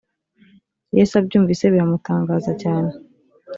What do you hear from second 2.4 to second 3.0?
cyane